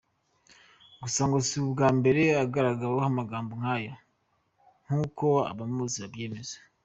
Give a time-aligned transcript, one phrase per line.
[1.01, 3.93] Gusa ngo si ubwa mbere agaragaweho amagambo nk’ayo,
[4.85, 6.55] nk’uko abamuzi babyemeza.